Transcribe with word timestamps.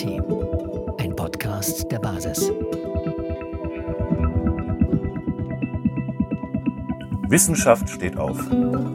Team, 0.00 0.24
ein 0.98 1.14
Podcast 1.14 1.92
der 1.92 1.98
Basis. 1.98 2.48
Wissenschaft 7.28 7.90
steht 7.90 8.16
auf. 8.16 8.38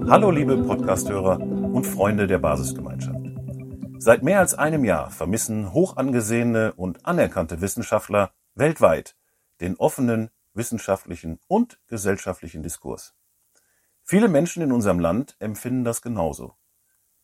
Hallo 0.10 0.32
liebe 0.32 0.58
Podcasthörer 0.64 1.40
und 1.40 1.86
Freunde 1.86 2.26
der 2.26 2.40
Basisgemeinschaft. 2.40 3.20
Seit 4.00 4.24
mehr 4.24 4.40
als 4.40 4.56
einem 4.56 4.84
Jahr 4.84 5.12
vermissen 5.12 5.74
hoch 5.74 5.96
angesehene 5.96 6.74
und 6.74 7.06
anerkannte 7.06 7.62
Wissenschaftler 7.62 8.32
weltweit 8.56 9.16
den 9.62 9.76
offenen 9.76 10.32
wissenschaftlichen 10.56 11.40
und 11.48 11.78
gesellschaftlichen 11.86 12.64
Diskurs. 12.64 13.14
Viele 14.02 14.28
Menschen 14.28 14.64
in 14.64 14.72
unserem 14.72 15.00
Land 15.00 15.36
empfinden 15.38 15.84
das 15.84 16.02
genauso. 16.02 16.56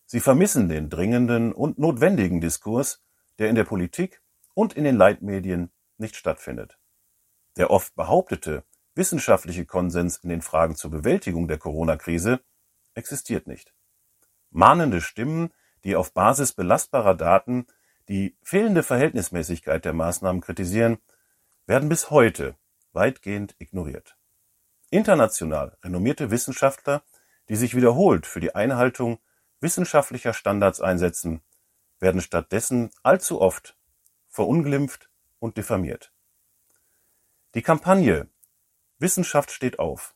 Sie 0.06 0.20
vermissen 0.20 0.70
den 0.70 0.92
dringenden 0.92 1.52
und 1.52 1.80
notwendigen 1.80 2.42
Diskurs, 2.42 3.02
der 3.42 3.50
in 3.50 3.56
der 3.56 3.64
Politik 3.64 4.22
und 4.54 4.74
in 4.74 4.84
den 4.84 4.96
Leitmedien 4.96 5.72
nicht 5.98 6.16
stattfindet. 6.16 6.78
Der 7.58 7.72
oft 7.72 7.96
behauptete 7.96 8.64
wissenschaftliche 8.94 9.66
Konsens 9.66 10.18
in 10.18 10.30
den 10.30 10.44
Fragen 10.44 10.76
zur 10.76 10.92
Bewältigung 10.92 11.48
der 11.48 11.58
Corona-Krise 11.58 12.42
existiert 12.94 13.48
nicht. 13.48 13.74
Mahnende 14.52 15.02
Stimmen, 15.02 15.50
die 15.84 15.96
auf 15.96 16.14
Basis 16.14 16.54
belastbarer 16.54 17.16
Daten 17.16 17.66
die 18.10 18.38
fehlende 18.44 18.84
Verhältnismäßigkeit 18.84 19.86
der 19.86 19.94
Maßnahmen 19.94 20.42
kritisieren, 20.42 21.00
werden 21.66 21.90
bis 21.90 22.12
heute 22.12 22.56
weitgehend 22.94 23.56
ignoriert. 23.58 24.18
International 24.92 25.76
renommierte 25.84 26.30
Wissenschaftler, 26.30 27.02
die 27.50 27.56
sich 27.56 27.76
wiederholt 27.76 28.28
für 28.28 28.40
die 28.40 28.54
Einhaltung 28.54 29.18
wissenschaftlicher 29.62 30.34
Standards 30.34 30.80
einsetzen, 30.80 31.42
werden 32.02 32.22
stattdessen 32.22 32.92
allzu 33.04 33.40
oft 33.40 33.78
verunglimpft 34.28 35.10
und 35.40 35.58
diffamiert. 35.58 36.14
Die 37.54 37.62
Kampagne 37.62 38.30
Wissenschaft 38.98 39.52
steht 39.52 39.80
auf 39.80 40.14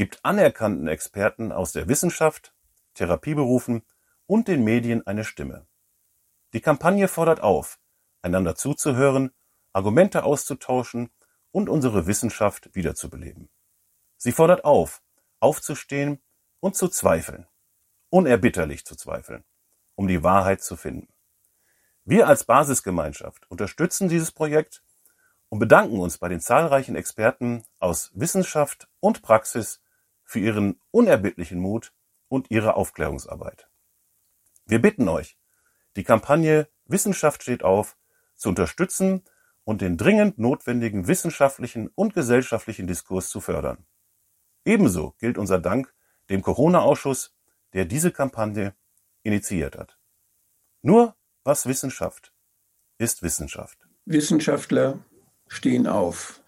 gibt 0.00 0.24
anerkannten 0.24 0.88
Experten 0.88 1.52
aus 1.52 1.72
der 1.72 1.86
Wissenschaft, 1.86 2.54
Therapieberufen 2.94 3.82
und 4.26 4.48
den 4.48 4.64
Medien 4.64 5.06
eine 5.06 5.24
Stimme. 5.24 5.66
Die 6.54 6.62
Kampagne 6.62 7.06
fordert 7.06 7.42
auf, 7.42 7.78
einander 8.22 8.54
zuzuhören, 8.54 9.30
Argumente 9.74 10.24
auszutauschen 10.24 11.10
und 11.50 11.68
unsere 11.68 12.06
Wissenschaft 12.06 12.74
wiederzubeleben. 12.74 13.50
Sie 14.16 14.32
fordert 14.32 14.64
auf, 14.64 15.02
aufzustehen 15.38 16.22
und 16.60 16.76
zu 16.76 16.88
zweifeln, 16.88 17.46
unerbitterlich 18.08 18.86
zu 18.86 18.96
zweifeln, 18.96 19.44
um 19.96 20.08
die 20.08 20.22
Wahrheit 20.22 20.62
zu 20.62 20.76
finden. 20.76 21.12
Wir 22.10 22.26
als 22.26 22.42
Basisgemeinschaft 22.42 23.48
unterstützen 23.52 24.08
dieses 24.08 24.32
Projekt 24.32 24.82
und 25.48 25.60
bedanken 25.60 26.00
uns 26.00 26.18
bei 26.18 26.28
den 26.28 26.40
zahlreichen 26.40 26.96
Experten 26.96 27.62
aus 27.78 28.10
Wissenschaft 28.14 28.88
und 28.98 29.22
Praxis 29.22 29.80
für 30.24 30.40
ihren 30.40 30.80
unerbittlichen 30.90 31.60
Mut 31.60 31.94
und 32.26 32.50
ihre 32.50 32.74
Aufklärungsarbeit. 32.74 33.70
Wir 34.66 34.82
bitten 34.82 35.08
euch, 35.08 35.38
die 35.94 36.02
Kampagne 36.02 36.66
Wissenschaft 36.84 37.44
steht 37.44 37.62
auf 37.62 37.96
zu 38.34 38.48
unterstützen 38.48 39.22
und 39.62 39.80
den 39.80 39.96
dringend 39.96 40.36
notwendigen 40.36 41.06
wissenschaftlichen 41.06 41.92
und 41.94 42.12
gesellschaftlichen 42.12 42.88
Diskurs 42.88 43.28
zu 43.28 43.40
fördern. 43.40 43.86
Ebenso 44.64 45.14
gilt 45.20 45.38
unser 45.38 45.60
Dank 45.60 45.94
dem 46.28 46.42
Corona-Ausschuss, 46.42 47.36
der 47.72 47.84
diese 47.84 48.10
Kampagne 48.10 48.74
initiiert 49.22 49.78
hat. 49.78 49.96
Nur 50.82 51.14
was 51.44 51.66
Wissenschaft 51.66 52.32
ist 52.98 53.22
Wissenschaft. 53.22 53.78
Wissenschaftler 54.04 55.04
stehen 55.48 55.86
auf. 55.86 56.42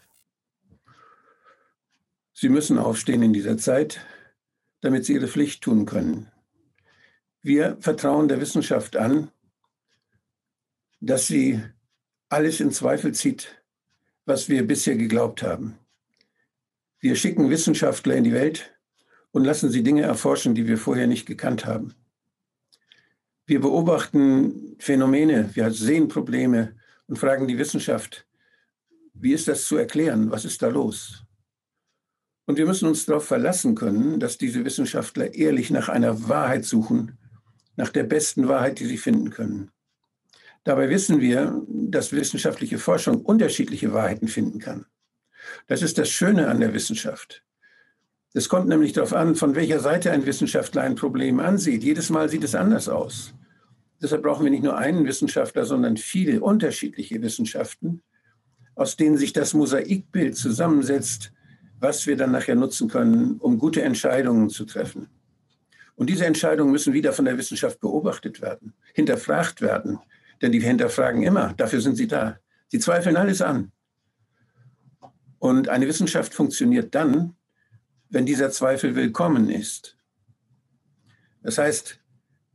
Sie 2.35 2.49
müssen 2.49 2.79
aufstehen 2.79 3.23
in 3.23 3.33
dieser 3.33 3.57
Zeit, 3.57 4.01
damit 4.81 5.05
sie 5.07 5.15
ihre 5.15 5.29
Pflicht 5.29 5.63
tun 5.63 5.87
können. 5.87 6.31
Wir 7.41 7.77
vertrauen 7.81 8.29
der 8.29 8.41
Wissenschaft 8.41 8.97
an, 8.97 9.31
dass 11.01 11.27
sie 11.27 11.63
alles 12.29 12.61
in 12.61 12.71
Zweifel 12.71 13.15
zieht, 13.15 13.63
was 14.25 14.49
wir 14.49 14.67
bisher 14.67 14.97
geglaubt 14.97 15.43
haben. 15.43 15.79
Wir 17.01 17.17
schicken 17.17 17.51
Wissenschaftler 17.51 18.15
in 18.15 18.25
die 18.25 18.33
Welt 18.33 18.79
und 19.33 19.45
lassen 19.45 19.71
sie 19.71 19.83
Dinge 19.83 20.03
erforschen, 20.03 20.55
die 20.55 20.67
wir 20.67 20.79
vorher 20.79 21.07
nicht 21.07 21.27
gekannt 21.27 21.65
haben. 21.67 21.95
Wir 23.47 23.61
beobachten 23.61 24.77
Phänomene, 24.79 25.51
wir 25.55 25.71
sehen 25.73 26.09
Probleme 26.09 26.77
und 27.07 27.19
fragen 27.19 27.49
die 27.49 27.59
Wissenschaft, 27.59 28.27
wie 29.15 29.33
ist 29.33 29.49
das 29.49 29.65
zu 29.65 29.77
erklären? 29.77 30.31
Was 30.31 30.45
ist 30.45 30.63
da 30.63 30.69
los? 30.69 31.25
Und 32.47 32.57
wir 32.57 32.67
müssen 32.67 32.89
uns 32.89 33.07
darauf 33.07 33.27
verlassen 33.27 33.75
können, 33.75 34.21
dass 34.21 34.39
diese 34.39 34.65
Wissenschaftler 34.65 35.35
ehrlich 35.35 35.71
nach 35.71 35.89
einer 35.89 36.29
Wahrheit 36.29 36.65
suchen, 36.65 37.19
nach 37.77 37.91
der 37.91 38.05
besten 38.05 38.49
Wahrheit, 38.49 38.79
die 38.79 38.87
sie 38.87 38.99
finden 38.99 39.31
können. 39.31 39.71
Dabei 40.65 40.89
wissen 40.89 41.21
wir, 41.21 41.61
dass 41.69 42.13
wissenschaftliche 42.13 42.79
Forschung 42.79 43.23
unterschiedliche 43.23 43.93
Wahrheiten 43.93 44.29
finden 44.29 44.59
kann. 44.59 44.87
Das 45.67 45.83
ist 45.83 45.99
das 45.99 46.09
Schöne 46.09 46.49
an 46.49 46.61
der 46.61 46.75
Wissenschaft. 46.75 47.43
Es 48.35 48.49
kommt 48.49 48.69
nämlich 48.69 48.95
darauf 48.95 49.13
an, 49.13 49.35
von 49.35 49.55
welcher 49.55 49.79
Seite 49.79 50.11
ein 50.11 50.25
Wissenschaftler 50.25 50.83
ein 50.83 50.95
Problem 50.95 51.39
ansieht. 51.39 51.85
Jedes 51.85 52.09
Mal 52.09 52.31
sieht 52.31 52.45
es 52.45 52.55
anders 52.55 52.89
aus. 52.89 53.35
Deshalb 54.01 54.23
brauchen 54.23 54.45
wir 54.45 54.51
nicht 54.51 54.63
nur 54.63 54.77
einen 54.77 55.05
Wissenschaftler, 55.05 55.65
sondern 55.65 55.97
viele 55.99 56.41
unterschiedliche 56.41 57.21
Wissenschaften, 57.21 58.03
aus 58.75 58.97
denen 58.97 59.19
sich 59.19 59.35
das 59.35 59.53
Mosaikbild 59.53 60.35
zusammensetzt, 60.35 61.33
was 61.79 62.07
wir 62.07 62.17
dann 62.17 62.33
nachher 62.33 62.55
nutzen 62.55 62.89
können, 62.89 63.37
um 63.39 63.59
gute 63.59 63.83
Entscheidungen 63.83 64.49
zu 64.49 64.65
treffen. 64.65 65.09
Und 65.95 66.09
diese 66.09 66.25
Entscheidungen 66.25 66.73
müssen 66.73 66.95
wieder 66.95 67.13
von 67.13 67.27
der 67.27 67.37
Wissenschaft 67.37 67.81
beobachtet 67.81 68.41
werden, 68.41 68.73
hinterfragt 68.95 69.61
werden, 69.61 69.99
denn 70.41 70.53
die 70.53 70.61
hinterfragen 70.61 71.23
immer, 71.23 71.53
dafür 71.57 71.81
sind 71.81 71.97
sie 71.97 72.09
da. 72.09 72.39
Sie 72.69 72.79
zweifeln 72.79 73.17
alles 73.17 73.43
an. 73.43 73.73
Und 75.39 75.69
eine 75.69 75.87
Wissenschaft 75.87 76.33
funktioniert 76.33 76.95
dann, 76.95 77.37
wenn 78.13 78.27
dieser 78.27 78.51
Zweifel 78.51 78.95
willkommen 78.95 79.51
ist. 79.51 79.97
Das 81.43 81.59
heißt, 81.59 81.99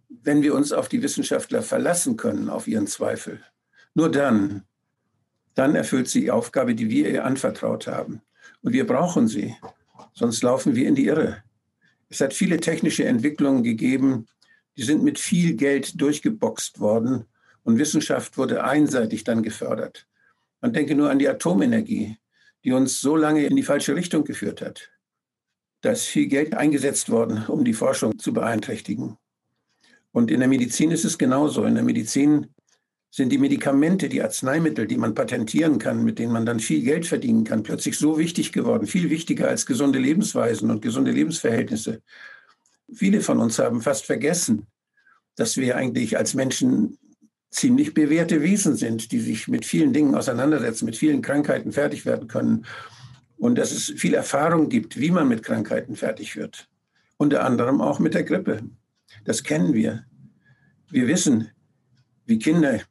wenn 0.09 0.41
wir 0.41 0.55
uns 0.55 0.71
auf 0.71 0.87
die 0.87 1.01
Wissenschaftler 1.01 1.61
verlassen 1.61 2.15
können, 2.15 2.49
auf 2.49 2.67
ihren 2.67 2.87
Zweifel, 2.87 3.41
nur 3.93 4.09
dann 4.09 4.63
dann 5.57 5.73
erfüllt 5.73 6.07
sie 6.07 6.21
die 6.21 6.31
Aufgabe, 6.31 6.75
die 6.75 6.91
wir 6.91 7.09
ihr 7.09 7.25
anvertraut 7.25 7.87
haben. 7.87 8.21
Und 8.61 8.73
wir 8.73 8.85
brauchen 8.85 9.27
sie, 9.27 9.55
sonst 10.13 10.43
laufen 10.43 10.75
wir 10.75 10.87
in 10.87 10.93
die 10.93 11.07
Irre. 11.07 11.43
Es 12.09 12.21
hat 12.21 12.35
viele 12.35 12.59
technische 12.59 13.05
Entwicklungen 13.05 13.63
gegeben, 13.63 14.27
die 14.77 14.83
sind 14.83 15.03
mit 15.03 15.17
viel 15.17 15.55
Geld 15.55 15.99
durchgeboxt 15.99 16.79
worden 16.79 17.25
und 17.63 17.79
Wissenschaft 17.79 18.37
wurde 18.37 18.63
einseitig 18.63 19.23
dann 19.23 19.41
gefördert. 19.41 20.05
Man 20.61 20.73
denke 20.73 20.93
nur 20.93 21.09
an 21.09 21.17
die 21.17 21.27
Atomenergie, 21.27 22.17
die 22.63 22.71
uns 22.71 23.01
so 23.01 23.15
lange 23.15 23.43
in 23.43 23.55
die 23.55 23.63
falsche 23.63 23.95
Richtung 23.95 24.25
geführt 24.25 24.61
hat. 24.61 24.91
Da 25.81 25.91
ist 25.91 26.05
viel 26.05 26.27
Geld 26.27 26.55
eingesetzt 26.55 27.09
worden, 27.09 27.45
um 27.47 27.63
die 27.63 27.73
Forschung 27.73 28.17
zu 28.17 28.33
beeinträchtigen. 28.33 29.17
Und 30.11 30.31
in 30.31 30.39
der 30.39 30.49
Medizin 30.49 30.91
ist 30.91 31.05
es 31.05 31.17
genauso. 31.17 31.65
In 31.65 31.75
der 31.75 31.83
Medizin 31.83 32.47
sind 33.11 33.31
die 33.31 33.37
Medikamente, 33.37 34.09
die 34.09 34.21
Arzneimittel, 34.21 34.87
die 34.87 34.97
man 34.97 35.13
patentieren 35.13 35.79
kann, 35.79 36.03
mit 36.03 36.19
denen 36.19 36.33
man 36.33 36.45
dann 36.45 36.59
viel 36.59 36.81
Geld 36.81 37.05
verdienen 37.05 37.43
kann, 37.43 37.63
plötzlich 37.63 37.97
so 37.97 38.17
wichtig 38.17 38.51
geworden, 38.51 38.87
viel 38.87 39.09
wichtiger 39.09 39.47
als 39.47 39.65
gesunde 39.65 39.99
Lebensweisen 39.99 40.71
und 40.71 40.81
gesunde 40.81 41.11
Lebensverhältnisse. 41.11 42.01
Viele 42.91 43.21
von 43.21 43.39
uns 43.39 43.59
haben 43.59 43.81
fast 43.81 44.05
vergessen, 44.05 44.67
dass 45.35 45.57
wir 45.57 45.75
eigentlich 45.77 46.17
als 46.17 46.33
Menschen 46.33 46.97
ziemlich 47.49 47.93
bewährte 47.93 48.41
Wesen 48.41 48.75
sind, 48.75 49.11
die 49.11 49.19
sich 49.19 49.47
mit 49.47 49.65
vielen 49.65 49.93
Dingen 49.93 50.15
auseinandersetzen, 50.15 50.85
mit 50.85 50.97
vielen 50.97 51.21
Krankheiten 51.21 51.71
fertig 51.71 52.05
werden 52.05 52.27
können 52.27 52.65
und 53.37 53.55
dass 53.57 53.71
es 53.71 53.93
viel 53.97 54.13
Erfahrung 54.13 54.69
gibt, 54.69 54.99
wie 54.99 55.11
man 55.11 55.27
mit 55.27 55.43
Krankheiten 55.43 55.95
fertig 55.95 56.35
wird. 56.35 56.69
Unter 57.17 57.43
anderem 57.43 57.81
auch 57.81 57.99
mit 57.99 58.13
der 58.13 58.23
Grippe. 58.23 58.61
Das 59.25 59.43
kennen 59.43 59.73
wir. 59.73 60.05
Wir 60.89 61.07
wissen, 61.07 61.49
wie 62.25 62.39
Kinder 62.39 62.81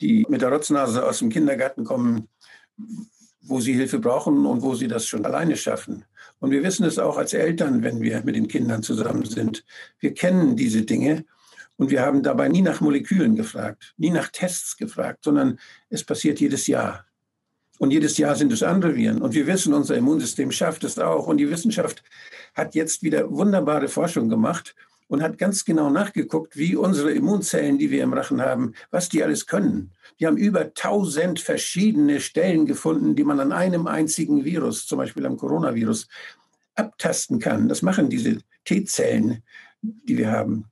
die 0.00 0.26
mit 0.28 0.42
der 0.42 0.50
Rotznase 0.50 1.06
aus 1.06 1.20
dem 1.20 1.30
Kindergarten 1.30 1.84
kommen, 1.84 2.28
wo 3.40 3.60
sie 3.60 3.72
Hilfe 3.72 3.98
brauchen 3.98 4.44
und 4.46 4.62
wo 4.62 4.74
sie 4.74 4.88
das 4.88 5.06
schon 5.06 5.24
alleine 5.24 5.56
schaffen. 5.56 6.04
Und 6.38 6.50
wir 6.50 6.62
wissen 6.62 6.84
es 6.84 6.98
auch 6.98 7.16
als 7.16 7.32
Eltern, 7.32 7.82
wenn 7.82 8.00
wir 8.00 8.22
mit 8.22 8.36
den 8.36 8.48
Kindern 8.48 8.82
zusammen 8.82 9.24
sind. 9.24 9.64
Wir 9.98 10.12
kennen 10.14 10.56
diese 10.56 10.82
Dinge 10.82 11.24
und 11.76 11.90
wir 11.90 12.02
haben 12.02 12.22
dabei 12.22 12.48
nie 12.48 12.62
nach 12.62 12.80
Molekülen 12.80 13.36
gefragt, 13.36 13.94
nie 13.96 14.10
nach 14.10 14.28
Tests 14.28 14.76
gefragt, 14.76 15.24
sondern 15.24 15.58
es 15.88 16.04
passiert 16.04 16.40
jedes 16.40 16.66
Jahr. 16.66 17.06
Und 17.78 17.90
jedes 17.90 18.16
Jahr 18.18 18.36
sind 18.36 18.52
es 18.52 18.62
andere 18.62 18.94
Viren. 18.94 19.20
Und 19.20 19.34
wir 19.34 19.46
wissen, 19.46 19.74
unser 19.74 19.96
Immunsystem 19.96 20.50
schafft 20.50 20.84
es 20.84 20.98
auch. 20.98 21.26
Und 21.26 21.36
die 21.36 21.50
Wissenschaft 21.50 22.02
hat 22.54 22.74
jetzt 22.74 23.02
wieder 23.02 23.30
wunderbare 23.30 23.88
Forschung 23.88 24.28
gemacht, 24.28 24.74
und 25.08 25.22
hat 25.22 25.38
ganz 25.38 25.64
genau 25.64 25.90
nachgeguckt, 25.90 26.56
wie 26.56 26.76
unsere 26.76 27.12
Immunzellen, 27.12 27.78
die 27.78 27.90
wir 27.90 28.02
im 28.02 28.12
Rachen 28.12 28.42
haben, 28.42 28.74
was 28.90 29.08
die 29.08 29.22
alles 29.22 29.46
können. 29.46 29.92
Die 30.18 30.26
haben 30.26 30.36
über 30.36 30.72
tausend 30.74 31.40
verschiedene 31.40 32.20
Stellen 32.20 32.66
gefunden, 32.66 33.14
die 33.14 33.24
man 33.24 33.38
an 33.38 33.52
einem 33.52 33.86
einzigen 33.86 34.44
Virus, 34.44 34.86
zum 34.86 34.98
Beispiel 34.98 35.26
am 35.26 35.36
Coronavirus, 35.36 36.08
abtasten 36.74 37.38
kann. 37.38 37.68
Das 37.68 37.82
machen 37.82 38.08
diese 38.08 38.38
T-Zellen, 38.64 39.42
die 39.82 40.18
wir 40.18 40.30
haben. 40.30 40.64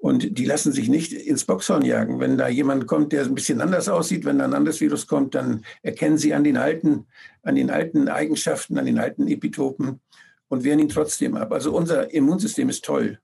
Und 0.00 0.38
die 0.38 0.46
lassen 0.46 0.72
sich 0.72 0.88
nicht 0.88 1.12
ins 1.12 1.44
Boxhorn 1.44 1.84
jagen. 1.84 2.20
Wenn 2.20 2.38
da 2.38 2.48
jemand 2.48 2.86
kommt, 2.86 3.12
der 3.12 3.22
ein 3.22 3.34
bisschen 3.34 3.60
anders 3.60 3.86
aussieht, 3.86 4.24
wenn 4.24 4.38
da 4.38 4.46
ein 4.46 4.54
anderes 4.54 4.80
Virus 4.80 5.06
kommt, 5.06 5.34
dann 5.34 5.62
erkennen 5.82 6.16
sie 6.16 6.32
an 6.32 6.42
den 6.42 6.56
alten, 6.56 7.06
an 7.42 7.54
den 7.54 7.68
alten 7.68 8.08
Eigenschaften, 8.08 8.78
an 8.78 8.86
den 8.86 8.98
alten 8.98 9.28
Epitopen 9.28 10.00
und 10.48 10.64
wehren 10.64 10.78
ihn 10.78 10.88
trotzdem 10.88 11.36
ab. 11.36 11.52
Also 11.52 11.76
unser 11.76 12.14
Immunsystem 12.14 12.70
ist 12.70 12.82
toll. 12.82 13.18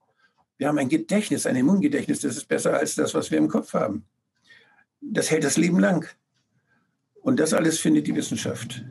Wir 0.58 0.68
haben 0.68 0.76
ein 0.76 0.90
Gedächtnis, 0.90 1.46
ein 1.46 1.56
Immungedächtnis, 1.56 2.20
das 2.20 2.36
ist 2.36 2.46
besser 2.46 2.74
als 2.74 2.94
das, 2.94 3.14
was 3.14 3.30
wir 3.30 3.38
im 3.38 3.48
Kopf 3.48 3.72
haben. 3.72 4.04
Das 5.00 5.30
hält 5.30 5.44
das 5.44 5.56
Leben 5.56 5.80
lang. 5.80 6.06
Und 7.14 7.40
das 7.40 7.54
alles 7.54 7.78
findet 7.78 8.06
die 8.06 8.14
Wissenschaft. 8.14 8.84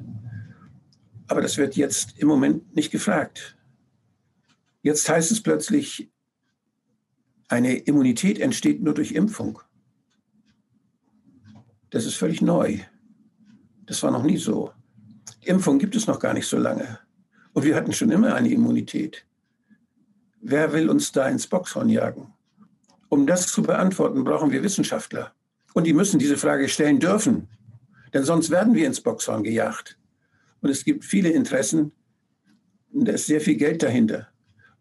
Aber 1.27 1.41
das 1.41 1.57
wird 1.57 1.75
jetzt 1.75 2.17
im 2.17 2.27
Moment 2.27 2.75
nicht 2.75 2.91
gefragt. 2.91 3.55
Jetzt 4.81 5.07
heißt 5.07 5.31
es 5.31 5.43
plötzlich, 5.43 6.09
eine 7.47 7.75
Immunität 7.75 8.39
entsteht 8.39 8.81
nur 8.81 8.93
durch 8.93 9.11
Impfung. 9.11 9.59
Das 11.91 12.05
ist 12.05 12.15
völlig 12.15 12.41
neu. 12.41 12.79
Das 13.85 14.01
war 14.03 14.11
noch 14.11 14.23
nie 14.23 14.37
so. 14.37 14.71
Impfung 15.41 15.77
gibt 15.77 15.95
es 15.95 16.07
noch 16.07 16.19
gar 16.19 16.33
nicht 16.33 16.47
so 16.47 16.57
lange. 16.57 16.99
Und 17.53 17.63
wir 17.63 17.75
hatten 17.75 17.93
schon 17.93 18.11
immer 18.11 18.33
eine 18.33 18.49
Immunität. 18.49 19.25
Wer 20.41 20.73
will 20.73 20.89
uns 20.89 21.11
da 21.11 21.27
ins 21.29 21.47
Boxhorn 21.47 21.89
jagen? 21.89 22.33
Um 23.09 23.27
das 23.27 23.47
zu 23.47 23.61
beantworten, 23.61 24.23
brauchen 24.23 24.51
wir 24.51 24.63
Wissenschaftler. 24.63 25.33
Und 25.73 25.85
die 25.85 25.93
müssen 25.93 26.19
diese 26.19 26.37
Frage 26.37 26.67
stellen 26.67 26.99
dürfen. 26.99 27.47
Denn 28.13 28.23
sonst 28.23 28.49
werden 28.49 28.73
wir 28.73 28.87
ins 28.87 29.01
Boxhorn 29.01 29.43
gejagt. 29.43 29.97
Und 30.61 30.69
es 30.69 30.83
gibt 30.83 31.05
viele 31.05 31.29
Interessen. 31.29 31.91
Und 32.91 33.07
da 33.07 33.13
ist 33.13 33.27
sehr 33.27 33.41
viel 33.41 33.55
Geld 33.55 33.83
dahinter. 33.83 34.29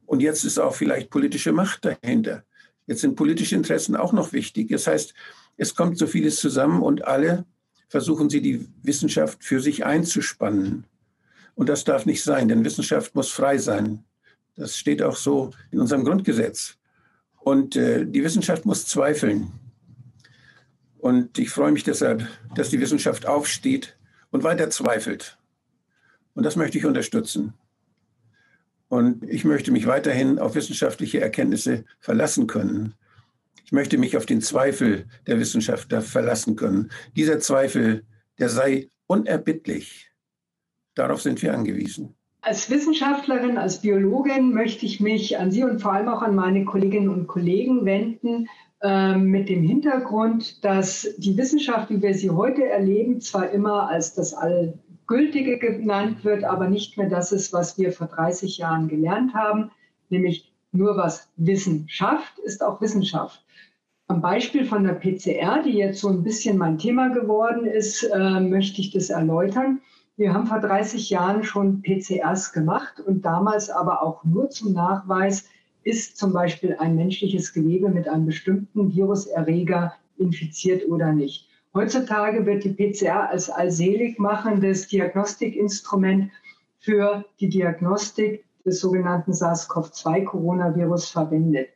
Und 0.07 0.21
jetzt 0.21 0.45
ist 0.45 0.59
auch 0.59 0.75
vielleicht 0.75 1.11
politische 1.11 1.53
Macht 1.53 1.85
dahinter. 1.85 2.45
Jetzt 2.87 3.01
sind 3.01 3.17
politische 3.17 3.57
Interessen 3.57 3.97
auch 3.97 4.13
noch 4.13 4.33
wichtig. 4.33 4.69
Das 4.69 4.87
heißt, 4.87 5.15
es 5.57 5.75
kommt 5.75 5.99
so 5.99 6.07
vieles 6.07 6.37
zusammen 6.37 6.83
und 6.83 7.05
alle 7.05 7.45
versuchen 7.89 8.29
sie, 8.29 8.43
die 8.43 8.69
Wissenschaft 8.83 9.45
für 9.45 9.61
sich 9.61 9.85
einzuspannen. 9.85 10.85
Und 11.55 11.69
das 11.69 11.85
darf 11.85 12.07
nicht 12.07 12.23
sein, 12.23 12.49
denn 12.49 12.65
Wissenschaft 12.65 13.15
muss 13.15 13.31
frei 13.31 13.59
sein. 13.59 14.05
Das 14.57 14.77
steht 14.77 15.03
auch 15.03 15.17
so 15.17 15.53
in 15.71 15.81
unserem 15.81 16.05
Grundgesetz. 16.05 16.77
Und 17.39 17.77
äh, 17.77 18.05
die 18.05 18.25
Wissenschaft 18.25 18.65
muss 18.65 18.87
zweifeln. 18.87 19.53
Und 20.99 21.39
ich 21.39 21.51
freue 21.51 21.73
mich 21.73 21.85
deshalb, 21.85 22.27
dass 22.55 22.71
die 22.71 22.81
Wissenschaft 22.81 23.27
aufsteht 23.27 23.97
und 24.31 24.43
weiter 24.43 24.71
zweifelt. 24.71 25.39
Und 26.35 26.45
das 26.45 26.57
möchte 26.57 26.79
ich 26.79 26.87
unterstützen. 26.87 27.55
Und 28.89 29.25
ich 29.25 29.45
möchte 29.45 29.73
mich 29.73 29.87
weiterhin 29.87 30.39
auf 30.39 30.55
wissenschaftliche 30.55 31.21
Erkenntnisse 31.21 31.85
verlassen 32.01 32.47
können. 32.47 32.95
Ich 33.65 33.73
möchte 33.73 33.99
mich 33.99 34.17
auf 34.17 34.27
den 34.27 34.41
Zweifel 34.41 35.07
der 35.27 35.41
Wissenschaftler 35.41 36.03
verlassen 36.03 36.55
können. 36.55 36.91
Dieser 37.17 37.41
Zweifel, 37.41 38.05
der 38.39 38.49
sei 38.49 38.91
unerbittlich. 39.07 40.11
Darauf 40.95 41.23
sind 41.23 41.43
wir 41.43 41.55
angewiesen. 41.55 42.15
Als 42.43 42.69
Wissenschaftlerin, 42.69 43.57
als 43.57 43.81
Biologin 43.81 44.53
möchte 44.53 44.85
ich 44.85 45.01
mich 45.01 45.39
an 45.39 45.51
Sie 45.51 45.65
und 45.65 45.81
vor 45.81 45.95
allem 45.95 46.09
auch 46.09 46.21
an 46.21 46.35
meine 46.35 46.67
Kolleginnen 46.67 47.09
und 47.09 47.27
Kollegen 47.27 47.87
wenden, 47.87 48.49
äh, 48.83 49.17
mit 49.17 49.49
dem 49.49 49.63
Hintergrund, 49.63 50.63
dass 50.63 51.09
die 51.17 51.39
Wissenschaft, 51.39 51.89
wie 51.89 52.03
wir 52.03 52.13
sie 52.13 52.29
heute 52.29 52.67
erleben, 52.67 53.19
zwar 53.23 53.49
immer 53.51 53.89
als 53.89 54.13
das 54.13 54.35
All 54.35 54.75
gültige 55.07 55.59
genannt 55.59 56.25
wird, 56.25 56.45
aber 56.45 56.69
nicht 56.69 56.97
mehr 56.97 57.09
das 57.09 57.33
ist, 57.33 57.53
was 57.53 57.79
wir 57.79 57.93
vor 57.93 58.07
30 58.07 58.59
Jahren 58.59 58.89
gelernt 58.89 59.35
haben, 59.35 59.71
nämlich 60.09 60.53
nur 60.73 60.97
was 60.97 61.29
Wissen 61.37 61.89
schafft, 61.89 62.39
ist 62.41 62.63
auch 62.63 62.81
Wissenschaft. 62.81 63.45
Am 64.07 64.21
Beispiel 64.21 64.67
von 64.67 64.85
der 64.85 64.95
PCR, 64.95 65.63
die 65.63 65.79
jetzt 65.79 66.01
so 66.01 66.09
ein 66.09 66.23
bisschen 66.23 66.59
mein 66.59 66.79
Thema 66.79 67.09
geworden 67.09 67.65
ist, 67.65 68.03
äh, 68.03 68.41
möchte 68.41 68.81
ich 68.81 68.91
das 68.91 69.09
erläutern. 69.09 69.81
Wir 70.17 70.35
haben 70.35 70.47
vor 70.47 70.61
30 70.61 71.11
Jahren 71.11 71.43
schon 71.43 71.83
PCRs 71.83 72.53
gemacht 72.53 73.01
und 73.01 73.25
damals 73.25 73.71
aber 73.71 74.03
auch 74.03 74.23
nur 74.25 74.51
zum 74.51 74.73
Nachweis, 74.73 75.49
ist 75.85 76.17
zum 76.17 76.33
Beispiel 76.33 76.77
ein 76.79 76.97
menschliches 76.97 77.53
Gewebe 77.53 77.89
mit 77.89 78.09
einem 78.09 78.27
bestimmten 78.27 78.95
Viruserreger 78.95 79.95
infiziert 80.17 80.89
oder 80.89 81.13
nicht. 81.13 81.49
Heutzutage 81.77 82.47
wird 82.47 82.63
die 82.63 82.73
PCR 82.73 83.31
als 83.31 83.51
allselig 83.51 84.21
machendes 84.21 84.87
Diagnostikinstrument 84.87 86.31
für 86.79 87.25
die 87.41 87.49
Diagnostik 87.49 88.45
des 88.65 88.79
sogenannten 88.81 89.33
SARS-CoV-2-Coronavirus 89.33 91.11
verwendet. 91.11 91.71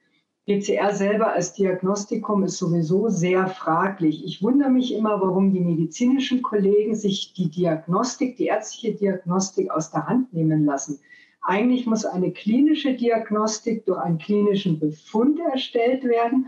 PCR 0.46 0.94
selber 0.94 1.32
als 1.32 1.52
Diagnostikum 1.54 2.44
ist 2.44 2.58
sowieso 2.58 3.08
sehr 3.08 3.48
fraglich. 3.48 4.24
Ich 4.24 4.40
wundere 4.40 4.70
mich 4.70 4.94
immer, 4.94 5.20
warum 5.20 5.52
die 5.52 5.60
medizinischen 5.60 6.42
Kollegen 6.42 6.94
sich 6.94 7.34
die 7.34 7.50
Diagnostik, 7.50 8.36
die 8.36 8.46
ärztliche 8.46 8.94
Diagnostik 8.94 9.68
aus 9.72 9.90
der 9.90 10.06
Hand 10.06 10.32
nehmen 10.32 10.64
lassen. 10.64 11.00
Eigentlich 11.42 11.86
muss 11.86 12.04
eine 12.04 12.30
klinische 12.30 12.94
Diagnostik 12.94 13.84
durch 13.84 13.98
einen 13.98 14.18
klinischen 14.18 14.78
Befund 14.78 15.40
erstellt 15.40 16.04
werden 16.04 16.46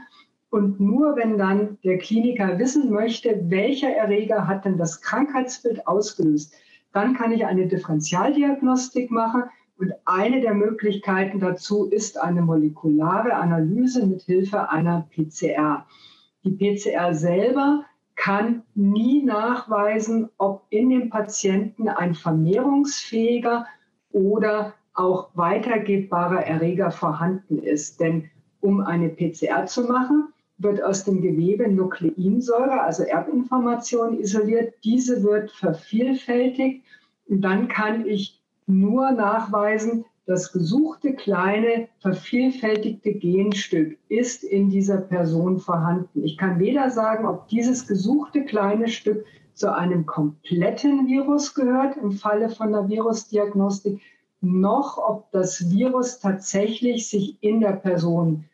und 0.51 0.81
nur 0.81 1.17
wenn 1.17 1.39
dann 1.39 1.79
der 1.85 1.99
Kliniker 1.99 2.59
wissen 2.59 2.91
möchte, 2.91 3.41
welcher 3.49 3.91
Erreger 3.91 4.49
hat 4.49 4.65
denn 4.65 4.77
das 4.77 5.01
Krankheitsbild 5.01 5.87
ausgelöst, 5.87 6.53
dann 6.93 7.15
kann 7.15 7.31
ich 7.31 7.47
eine 7.47 7.69
Differentialdiagnostik 7.69 9.13
machen. 9.13 9.45
Und 9.79 9.93
eine 10.05 10.41
der 10.41 10.55
Möglichkeiten 10.55 11.39
dazu 11.39 11.87
ist 11.87 12.21
eine 12.21 12.43
molekulare 12.43 13.35
Analyse 13.35 14.05
mit 14.07 14.23
Hilfe 14.23 14.69
einer 14.71 15.09
PCR. 15.15 15.87
Die 16.43 16.51
PCR 16.51 17.15
selber 17.15 17.85
kann 18.17 18.65
nie 18.75 19.23
nachweisen, 19.23 20.29
ob 20.37 20.65
in 20.71 20.91
dem 20.91 21.11
Patienten 21.11 21.89
ein 21.89 22.15
vermehrungsfähiger 22.15 23.67
oder 24.11 24.75
auch 24.95 25.31
weitergebbarer 25.35 26.45
Erreger 26.45 26.91
vorhanden 26.91 27.61
ist. 27.61 28.01
Denn 28.01 28.29
um 28.61 28.81
eine 28.81 29.09
PCR 29.11 29.65
zu 29.67 29.85
machen, 29.85 30.35
wird 30.61 30.83
aus 30.83 31.05
dem 31.05 31.23
Gewebe 31.23 31.69
Nukleinsäure, 31.69 32.83
also 32.83 33.03
Erbinformation, 33.03 34.21
isoliert. 34.21 34.75
Diese 34.85 35.23
wird 35.23 35.51
vervielfältigt 35.51 36.85
und 37.29 37.43
dann 37.43 37.69
kann 37.69 38.07
ich 38.07 38.41
nur 38.67 39.11
nachweisen, 39.13 40.05
das 40.27 40.53
gesuchte 40.53 41.15
kleine 41.15 41.89
vervielfältigte 41.99 43.15
Genstück 43.15 43.99
ist 44.09 44.45
in 44.45 44.71
dieser 44.71 44.99
Person 44.99 45.59
vorhanden. 45.59 46.23
Ich 46.23 46.37
kann 46.37 46.61
weder 46.61 46.91
sagen, 46.91 47.27
ob 47.27 47.49
dieses 47.49 47.89
gesuchte 47.89 48.45
kleine 48.45 48.87
Stück 48.87 49.25
zu 49.55 49.75
einem 49.75 50.07
kompletten 50.07 51.09
Virus 51.09 51.55
gehört 51.55 51.97
im 51.97 52.13
Falle 52.13 52.49
von 52.49 52.71
der 52.71 52.89
Virusdiagnostik, 52.89 54.01
noch 54.41 54.99
ob 54.99 55.31
das 55.33 55.69
Virus 55.71 56.21
tatsächlich 56.21 57.09
sich 57.09 57.37
in 57.43 57.61
der 57.61 57.73
Person 57.73 58.45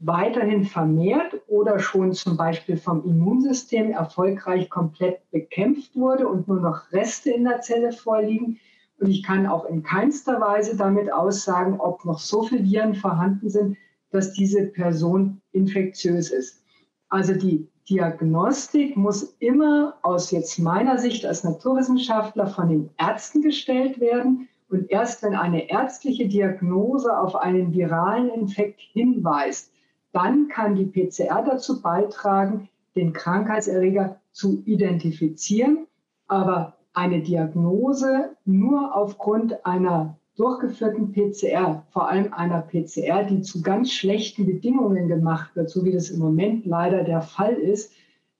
weiterhin 0.00 0.64
vermehrt 0.64 1.42
oder 1.46 1.78
schon 1.78 2.14
zum 2.14 2.36
Beispiel 2.36 2.78
vom 2.78 3.04
Immunsystem 3.04 3.92
erfolgreich 3.92 4.70
komplett 4.70 5.30
bekämpft 5.30 5.94
wurde 5.94 6.26
und 6.26 6.48
nur 6.48 6.60
noch 6.60 6.90
Reste 6.90 7.30
in 7.30 7.44
der 7.44 7.60
Zelle 7.60 7.92
vorliegen. 7.92 8.58
Und 8.98 9.08
ich 9.10 9.22
kann 9.22 9.46
auch 9.46 9.66
in 9.66 9.82
keinster 9.82 10.40
Weise 10.40 10.76
damit 10.76 11.12
aussagen, 11.12 11.78
ob 11.78 12.04
noch 12.04 12.18
so 12.18 12.42
viele 12.42 12.64
Viren 12.64 12.94
vorhanden 12.94 13.50
sind, 13.50 13.76
dass 14.10 14.32
diese 14.32 14.66
Person 14.66 15.40
infektiös 15.52 16.30
ist. 16.30 16.62
Also 17.10 17.34
die 17.34 17.68
Diagnostik 17.88 18.96
muss 18.96 19.34
immer 19.38 19.98
aus 20.02 20.30
jetzt 20.30 20.58
meiner 20.58 20.98
Sicht 20.98 21.26
als 21.26 21.44
Naturwissenschaftler 21.44 22.46
von 22.46 22.68
den 22.68 22.90
Ärzten 22.98 23.42
gestellt 23.42 24.00
werden. 24.00 24.48
Und 24.70 24.90
erst 24.90 25.22
wenn 25.22 25.34
eine 25.34 25.68
ärztliche 25.68 26.28
Diagnose 26.28 27.18
auf 27.18 27.34
einen 27.34 27.72
viralen 27.72 28.30
Infekt 28.30 28.80
hinweist, 28.92 29.72
dann 30.12 30.48
kann 30.48 30.74
die 30.74 30.86
PCR 30.86 31.42
dazu 31.42 31.80
beitragen, 31.80 32.68
den 32.96 33.12
Krankheitserreger 33.12 34.20
zu 34.32 34.62
identifizieren. 34.64 35.86
Aber 36.26 36.76
eine 36.92 37.22
Diagnose 37.22 38.36
nur 38.44 38.94
aufgrund 38.94 39.64
einer 39.64 40.16
durchgeführten 40.36 41.12
PCR, 41.12 41.84
vor 41.90 42.08
allem 42.08 42.32
einer 42.32 42.62
PCR, 42.62 43.24
die 43.24 43.42
zu 43.42 43.62
ganz 43.62 43.92
schlechten 43.92 44.46
Bedingungen 44.46 45.08
gemacht 45.08 45.54
wird, 45.54 45.70
so 45.70 45.84
wie 45.84 45.92
das 45.92 46.10
im 46.10 46.18
Moment 46.18 46.64
leider 46.66 47.04
der 47.04 47.20
Fall 47.20 47.54
ist, 47.54 47.92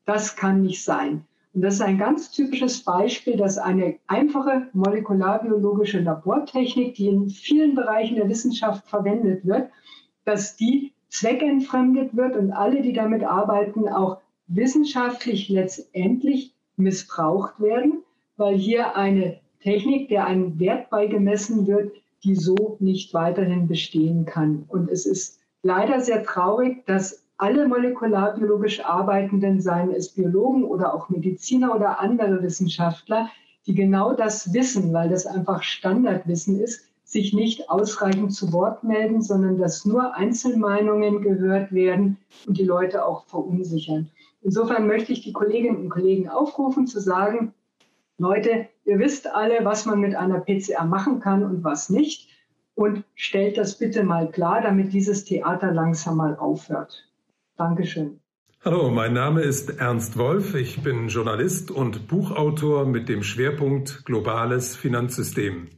das 0.06 0.34
kann 0.34 0.62
nicht 0.62 0.82
sein. 0.82 1.24
Und 1.52 1.62
das 1.62 1.74
ist 1.74 1.82
ein 1.82 1.98
ganz 1.98 2.30
typisches 2.30 2.84
Beispiel, 2.84 3.36
dass 3.36 3.58
eine 3.58 3.96
einfache 4.06 4.68
molekularbiologische 4.72 6.00
Labortechnik, 6.00 6.94
die 6.94 7.08
in 7.08 7.28
vielen 7.28 7.74
Bereichen 7.74 8.16
der 8.16 8.28
Wissenschaft 8.28 8.86
verwendet 8.88 9.44
wird, 9.44 9.68
dass 10.24 10.56
die 10.56 10.92
zweckentfremdet 11.10 12.16
wird 12.16 12.36
und 12.36 12.52
alle, 12.52 12.82
die 12.82 12.92
damit 12.92 13.24
arbeiten, 13.24 13.88
auch 13.88 14.18
wissenschaftlich 14.46 15.48
letztendlich 15.48 16.54
missbraucht 16.76 17.60
werden, 17.60 18.02
weil 18.36 18.56
hier 18.56 18.96
eine 18.96 19.38
Technik, 19.62 20.08
der 20.08 20.24
einen 20.24 20.58
Wert 20.58 20.88
beigemessen 20.88 21.66
wird, 21.66 21.92
die 22.24 22.34
so 22.34 22.76
nicht 22.80 23.12
weiterhin 23.12 23.68
bestehen 23.68 24.24
kann. 24.24 24.64
Und 24.68 24.90
es 24.90 25.06
ist 25.06 25.38
leider 25.62 26.00
sehr 26.00 26.22
traurig, 26.22 26.84
dass 26.86 27.22
alle 27.36 27.66
molekularbiologisch 27.66 28.84
Arbeitenden, 28.84 29.60
seien 29.60 29.92
es 29.92 30.10
Biologen 30.10 30.64
oder 30.64 30.94
auch 30.94 31.08
Mediziner 31.08 31.74
oder 31.74 32.00
andere 32.00 32.42
Wissenschaftler, 32.42 33.30
die 33.66 33.74
genau 33.74 34.12
das 34.14 34.52
wissen, 34.52 34.92
weil 34.92 35.08
das 35.08 35.26
einfach 35.26 35.62
Standardwissen 35.62 36.60
ist, 36.60 36.89
sich 37.10 37.32
nicht 37.32 37.68
ausreichend 37.68 38.32
zu 38.32 38.52
Wort 38.52 38.84
melden, 38.84 39.20
sondern 39.20 39.58
dass 39.58 39.84
nur 39.84 40.14
Einzelmeinungen 40.14 41.22
gehört 41.22 41.72
werden 41.72 42.18
und 42.46 42.56
die 42.56 42.64
Leute 42.64 43.04
auch 43.04 43.26
verunsichern. 43.26 44.08
Insofern 44.42 44.86
möchte 44.86 45.12
ich 45.12 45.22
die 45.22 45.32
Kolleginnen 45.32 45.78
und 45.78 45.88
Kollegen 45.90 46.28
aufrufen 46.28 46.86
zu 46.86 47.00
sagen, 47.00 47.52
Leute, 48.16 48.68
ihr 48.84 49.00
wisst 49.00 49.26
alle, 49.26 49.64
was 49.64 49.86
man 49.86 49.98
mit 50.00 50.14
einer 50.14 50.38
PCR 50.38 50.84
machen 50.84 51.18
kann 51.18 51.42
und 51.42 51.64
was 51.64 51.90
nicht. 51.90 52.28
Und 52.74 53.02
stellt 53.16 53.58
das 53.58 53.76
bitte 53.76 54.04
mal 54.04 54.30
klar, 54.30 54.62
damit 54.62 54.92
dieses 54.92 55.24
Theater 55.24 55.72
langsam 55.72 56.16
mal 56.16 56.36
aufhört. 56.36 57.08
Dankeschön. 57.56 58.20
Hallo, 58.64 58.88
mein 58.90 59.14
Name 59.14 59.40
ist 59.40 59.80
Ernst 59.80 60.16
Wolf. 60.16 60.54
Ich 60.54 60.82
bin 60.82 61.08
Journalist 61.08 61.72
und 61.72 62.06
Buchautor 62.06 62.86
mit 62.86 63.08
dem 63.08 63.24
Schwerpunkt 63.24 64.04
Globales 64.04 64.76
Finanzsystem. 64.76 65.70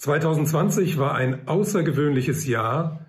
2020 0.00 0.96
war 0.96 1.14
ein 1.14 1.46
außergewöhnliches 1.46 2.46
Jahr, 2.46 3.04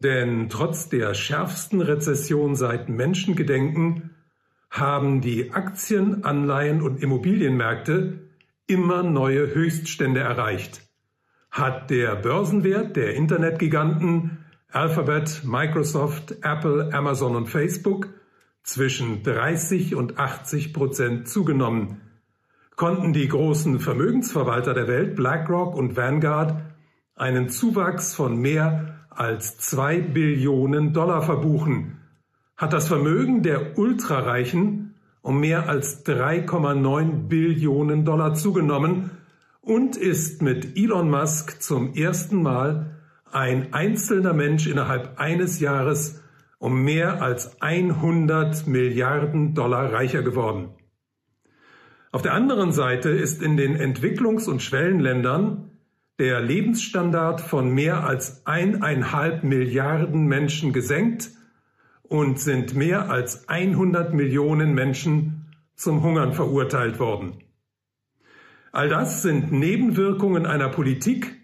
denn 0.00 0.50
trotz 0.50 0.90
der 0.90 1.14
schärfsten 1.14 1.80
Rezession 1.80 2.54
seit 2.54 2.90
Menschengedenken 2.90 4.10
haben 4.68 5.22
die 5.22 5.52
Aktien, 5.52 6.22
Anleihen 6.24 6.82
und 6.82 7.02
Immobilienmärkte 7.02 8.28
immer 8.66 9.02
neue 9.02 9.54
Höchststände 9.54 10.20
erreicht. 10.20 10.82
Hat 11.50 11.88
der 11.88 12.14
Börsenwert 12.14 12.94
der 12.94 13.14
Internetgiganten 13.14 14.44
Alphabet, 14.70 15.44
Microsoft, 15.44 16.32
Apple, 16.42 16.92
Amazon 16.92 17.36
und 17.36 17.46
Facebook 17.46 18.08
zwischen 18.62 19.22
30 19.22 19.94
und 19.94 20.18
80 20.18 20.74
Prozent 20.74 21.26
zugenommen. 21.26 22.02
Konnten 22.76 23.12
die 23.12 23.28
großen 23.28 23.78
Vermögensverwalter 23.78 24.74
der 24.74 24.88
Welt, 24.88 25.14
BlackRock 25.14 25.76
und 25.76 25.96
Vanguard, 25.96 26.60
einen 27.14 27.48
Zuwachs 27.48 28.14
von 28.14 28.36
mehr 28.36 29.06
als 29.10 29.58
zwei 29.58 30.00
Billionen 30.00 30.92
Dollar 30.92 31.22
verbuchen, 31.22 32.00
hat 32.56 32.72
das 32.72 32.88
Vermögen 32.88 33.42
der 33.42 33.78
Ultrareichen 33.78 34.94
um 35.22 35.40
mehr 35.40 35.68
als 35.68 36.04
3,9 36.04 37.28
Billionen 37.28 38.04
Dollar 38.04 38.34
zugenommen 38.34 39.10
und 39.62 39.96
ist 39.96 40.42
mit 40.42 40.76
Elon 40.76 41.08
Musk 41.08 41.62
zum 41.62 41.94
ersten 41.94 42.42
Mal 42.42 43.00
ein 43.32 43.72
einzelner 43.72 44.34
Mensch 44.34 44.66
innerhalb 44.66 45.18
eines 45.18 45.60
Jahres 45.60 46.20
um 46.58 46.82
mehr 46.82 47.22
als 47.22 47.60
100 47.62 48.66
Milliarden 48.66 49.54
Dollar 49.54 49.92
reicher 49.92 50.22
geworden. 50.22 50.74
Auf 52.14 52.22
der 52.22 52.32
anderen 52.32 52.70
Seite 52.70 53.08
ist 53.08 53.42
in 53.42 53.56
den 53.56 53.76
Entwicklungs- 53.76 54.48
und 54.48 54.62
Schwellenländern 54.62 55.72
der 56.20 56.40
Lebensstandard 56.40 57.40
von 57.40 57.74
mehr 57.74 58.06
als 58.06 58.46
eineinhalb 58.46 59.42
Milliarden 59.42 60.26
Menschen 60.26 60.72
gesenkt 60.72 61.32
und 62.04 62.38
sind 62.38 62.76
mehr 62.76 63.10
als 63.10 63.48
100 63.48 64.14
Millionen 64.14 64.74
Menschen 64.74 65.46
zum 65.74 66.04
Hungern 66.04 66.34
verurteilt 66.34 67.00
worden. 67.00 67.32
All 68.70 68.88
das 68.88 69.22
sind 69.22 69.50
Nebenwirkungen 69.50 70.46
einer 70.46 70.68
Politik, 70.68 71.34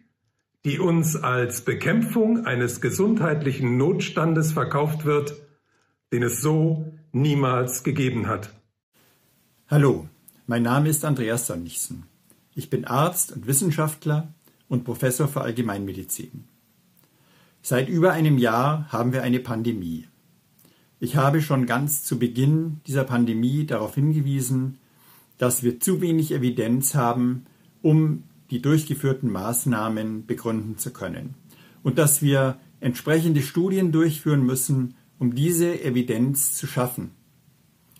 die 0.64 0.78
uns 0.78 1.16
als 1.16 1.64
Bekämpfung 1.64 2.46
eines 2.46 2.80
gesundheitlichen 2.80 3.76
Notstandes 3.76 4.52
verkauft 4.52 5.04
wird, 5.04 5.34
den 6.12 6.22
es 6.22 6.40
so 6.40 6.92
niemals 7.10 7.82
gegeben 7.82 8.28
hat. 8.28 8.54
Hallo, 9.66 10.08
mein 10.50 10.64
Name 10.64 10.88
ist 10.88 11.04
Andreas 11.04 11.47
Sonnichsen. 11.47 12.07
Ich 12.57 12.71
bin 12.71 12.85
Arzt 12.85 13.30
und 13.30 13.47
Wissenschaftler 13.47 14.35
und 14.69 14.83
Professor 14.83 15.28
für 15.28 15.42
Allgemeinmedizin. 15.42 16.49
Seit 17.62 17.88
über 17.88 18.11
einem 18.14 18.37
Jahr 18.37 18.88
haben 18.90 19.12
wir 19.12 19.23
eine 19.23 19.38
Pandemie. 19.38 20.09
Ich 20.99 21.14
habe 21.14 21.40
schon 21.40 21.66
ganz 21.66 22.02
zu 22.02 22.19
Beginn 22.19 22.80
dieser 22.88 23.04
Pandemie 23.04 23.64
darauf 23.64 23.95
hingewiesen, 23.95 24.78
dass 25.38 25.62
wir 25.62 25.78
zu 25.78 26.00
wenig 26.00 26.33
Evidenz 26.33 26.97
haben, 26.97 27.47
um 27.80 28.25
die 28.50 28.61
durchgeführten 28.61 29.30
Maßnahmen 29.30 30.26
begründen 30.26 30.78
zu 30.78 30.92
können. 30.92 31.37
Und 31.85 31.97
dass 31.97 32.23
wir 32.23 32.59
entsprechende 32.80 33.42
Studien 33.42 33.92
durchführen 33.92 34.45
müssen, 34.45 34.97
um 35.21 35.33
diese 35.33 35.80
Evidenz 35.80 36.54
zu 36.54 36.66
schaffen. 36.66 37.12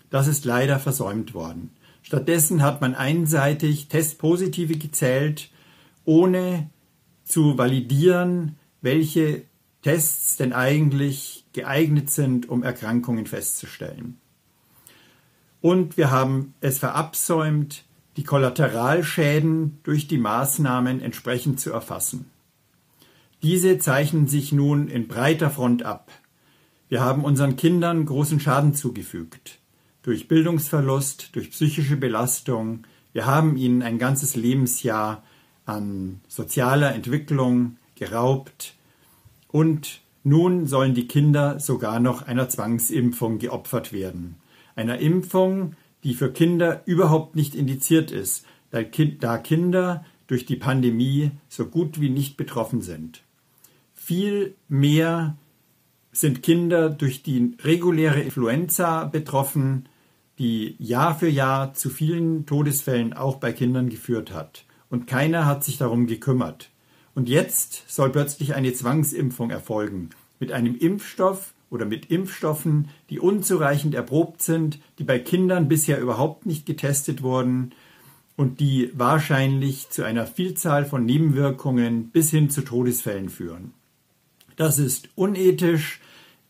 Das 0.09 0.27
ist 0.27 0.43
leider 0.43 0.79
versäumt 0.79 1.33
worden. 1.33 1.69
Stattdessen 2.01 2.61
hat 2.61 2.81
man 2.81 2.95
einseitig 2.95 3.87
Testpositive 3.87 4.77
gezählt, 4.77 5.49
ohne 6.03 6.69
zu 7.23 7.57
validieren, 7.57 8.57
welche 8.81 9.43
Tests 9.81 10.37
denn 10.37 10.53
eigentlich 10.53 11.45
geeignet 11.53 12.09
sind, 12.09 12.49
um 12.49 12.63
Erkrankungen 12.63 13.25
festzustellen. 13.25 14.17
Und 15.61 15.97
wir 15.97 16.11
haben 16.11 16.53
es 16.59 16.79
verabsäumt, 16.79 17.85
die 18.17 18.23
Kollateralschäden 18.23 19.79
durch 19.83 20.07
die 20.07 20.17
Maßnahmen 20.17 21.01
entsprechend 21.01 21.59
zu 21.59 21.71
erfassen. 21.71 22.25
Diese 23.41 23.77
zeichnen 23.77 24.27
sich 24.27 24.51
nun 24.51 24.87
in 24.87 25.07
breiter 25.07 25.49
Front 25.49 25.83
ab. 25.83 26.11
Wir 26.89 27.01
haben 27.01 27.23
unseren 27.23 27.55
Kindern 27.55 28.05
großen 28.05 28.39
Schaden 28.39 28.73
zugefügt. 28.73 29.60
Durch 30.03 30.27
Bildungsverlust, 30.27 31.35
durch 31.35 31.51
psychische 31.51 31.95
Belastung. 31.95 32.83
Wir 33.13 33.25
haben 33.25 33.55
ihnen 33.57 33.81
ein 33.83 33.99
ganzes 33.99 34.35
Lebensjahr 34.35 35.23
an 35.65 36.21
sozialer 36.27 36.95
Entwicklung 36.95 37.77
geraubt. 37.95 38.75
Und 39.47 40.01
nun 40.23 40.65
sollen 40.65 40.93
die 40.93 41.07
Kinder 41.07 41.59
sogar 41.59 41.99
noch 41.99 42.23
einer 42.23 42.49
Zwangsimpfung 42.49 43.37
geopfert 43.39 43.93
werden. 43.93 44.37
Einer 44.75 44.99
Impfung, 44.99 45.75
die 46.03 46.13
für 46.13 46.31
Kinder 46.31 46.81
überhaupt 46.85 47.35
nicht 47.35 47.53
indiziert 47.53 48.11
ist, 48.11 48.45
da 48.71 48.83
Kinder 48.83 50.05
durch 50.27 50.45
die 50.45 50.55
Pandemie 50.55 51.31
so 51.49 51.65
gut 51.65 51.99
wie 51.99 52.09
nicht 52.09 52.37
betroffen 52.37 52.81
sind. 52.81 53.21
Viel 53.93 54.55
mehr 54.67 55.37
sind 56.11 56.41
Kinder 56.41 56.89
durch 56.89 57.21
die 57.21 57.55
reguläre 57.63 58.21
Influenza 58.21 59.05
betroffen, 59.05 59.87
die 60.41 60.75
Jahr 60.79 61.17
für 61.17 61.29
Jahr 61.29 61.75
zu 61.75 61.91
vielen 61.91 62.47
Todesfällen 62.47 63.13
auch 63.13 63.35
bei 63.35 63.53
Kindern 63.53 63.89
geführt 63.89 64.33
hat. 64.33 64.65
Und 64.89 65.05
keiner 65.05 65.45
hat 65.45 65.63
sich 65.63 65.77
darum 65.77 66.07
gekümmert. 66.07 66.71
Und 67.13 67.29
jetzt 67.29 67.83
soll 67.87 68.09
plötzlich 68.09 68.55
eine 68.55 68.73
Zwangsimpfung 68.73 69.51
erfolgen 69.51 70.09
mit 70.39 70.51
einem 70.51 70.75
Impfstoff, 70.75 71.53
oder 71.69 71.85
mit 71.85 72.11
Impfstoffen, 72.11 72.89
die 73.09 73.19
unzureichend 73.19 73.95
erprobt 73.95 74.41
sind, 74.41 74.79
die 74.99 75.05
bei 75.05 75.19
Kindern 75.19 75.69
bisher 75.69 76.01
überhaupt 76.01 76.45
nicht 76.45 76.65
getestet 76.65 77.23
wurden 77.23 77.71
und 78.35 78.59
die 78.59 78.91
wahrscheinlich 78.93 79.89
zu 79.89 80.03
einer 80.03 80.27
Vielzahl 80.27 80.83
von 80.83 81.05
Nebenwirkungen 81.05 82.09
bis 82.09 82.29
hin 82.29 82.49
zu 82.49 82.61
Todesfällen 82.63 83.29
führen. 83.29 83.73
Das 84.57 84.79
ist 84.79 85.09
unethisch, 85.15 86.01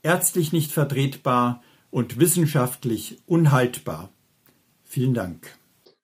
ärztlich 0.01 0.53
nicht 0.53 0.71
vertretbar 0.71 1.62
und 1.91 2.19
wissenschaftlich 2.19 3.21
unhaltbar. 3.27 4.12
Vielen 4.83 5.13
Dank. 5.13 5.57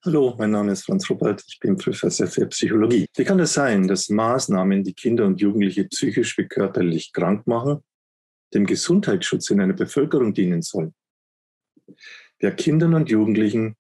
Hallo, 0.05 0.35
mein 0.37 0.51
Name 0.51 0.71
ist 0.71 0.85
Franz 0.85 1.09
Robert, 1.09 1.43
ich 1.47 1.59
bin 1.59 1.75
Professor 1.77 2.27
für 2.27 2.45
Psychologie. 2.47 3.07
Wie 3.15 3.23
kann 3.23 3.39
es 3.39 3.53
sein, 3.53 3.87
dass 3.87 4.09
Maßnahmen, 4.09 4.83
die 4.83 4.93
Kinder 4.93 5.25
und 5.25 5.41
Jugendliche 5.41 5.85
psychisch 5.85 6.37
wie 6.37 6.47
körperlich 6.47 7.11
krank 7.11 7.47
machen, 7.47 7.81
dem 8.53 8.65
Gesundheitsschutz 8.65 9.49
in 9.49 9.59
einer 9.59 9.73
Bevölkerung 9.73 10.33
dienen 10.33 10.61
soll. 10.61 10.93
Wer 12.39 12.55
Kindern 12.55 12.93
und 12.93 13.09
Jugendlichen 13.09 13.75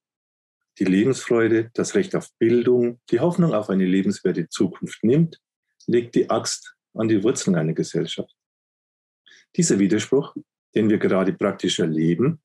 die 0.79 0.85
Lebensfreude, 0.85 1.71
das 1.73 1.95
Recht 1.95 2.15
auf 2.15 2.31
Bildung, 2.37 2.99
die 3.09 3.19
Hoffnung 3.19 3.53
auf 3.53 3.69
eine 3.69 3.85
lebenswerte 3.85 4.49
Zukunft 4.49 5.03
nimmt, 5.03 5.39
legt 5.85 6.15
die 6.15 6.29
Axt 6.29 6.75
an 6.93 7.07
die 7.07 7.23
Wurzeln 7.23 7.55
einer 7.55 7.73
Gesellschaft. 7.73 8.35
Dieser 9.55 9.79
Widerspruch, 9.79 10.35
den 10.75 10.89
wir 10.89 10.97
gerade 10.97 11.33
praktisch 11.33 11.79
erleben, 11.79 12.41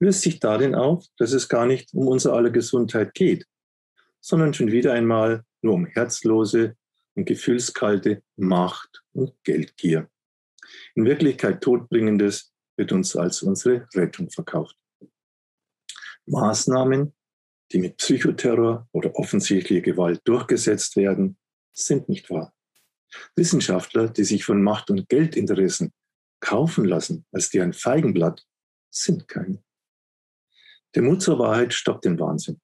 löst 0.00 0.22
sich 0.22 0.40
darin 0.40 0.74
auf, 0.74 1.06
dass 1.16 1.32
es 1.32 1.48
gar 1.48 1.66
nicht 1.66 1.94
um 1.94 2.08
unser 2.08 2.32
aller 2.32 2.50
Gesundheit 2.50 3.14
geht, 3.14 3.46
sondern 4.20 4.52
schon 4.52 4.72
wieder 4.72 4.92
einmal 4.92 5.44
nur 5.62 5.74
um 5.74 5.86
herzlose 5.86 6.76
und 7.14 7.24
gefühlskalte 7.24 8.22
Macht 8.36 9.02
und 9.12 9.32
Geldgier. 9.44 10.08
In 10.94 11.04
Wirklichkeit 11.04 11.60
Todbringendes 11.60 12.52
wird 12.76 12.92
uns 12.92 13.14
als 13.16 13.42
unsere 13.42 13.86
Rettung 13.94 14.30
verkauft. 14.30 14.76
Maßnahmen, 16.26 17.12
die 17.72 17.78
mit 17.78 17.96
Psychoterror 17.98 18.88
oder 18.92 19.14
offensichtlicher 19.16 19.82
Gewalt 19.82 20.20
durchgesetzt 20.24 20.96
werden, 20.96 21.36
sind 21.72 22.08
nicht 22.08 22.30
wahr. 22.30 22.54
Wissenschaftler, 23.36 24.08
die 24.08 24.24
sich 24.24 24.44
von 24.44 24.62
Macht- 24.62 24.90
und 24.90 25.08
Geldinteressen 25.08 25.92
kaufen 26.42 26.84
lassen 26.84 27.24
als 27.32 27.48
die 27.48 27.60
ein 27.60 27.72
Feigenblatt, 27.72 28.46
sind 28.90 29.28
keine. 29.28 29.62
Der 30.94 31.02
Mut 31.02 31.22
zur 31.22 31.38
Wahrheit 31.38 31.72
stoppt 31.72 32.04
den 32.04 32.18
Wahnsinn. 32.18 32.60